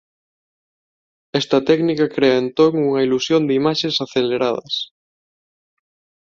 Esta 1.41 1.57
técnica 1.69 2.13
crea 2.15 2.41
entón 2.43 2.71
unha 2.87 3.03
ilusión 3.07 3.41
de 3.47 3.53
imaxes 3.61 3.95
aceleradas. 4.05 4.73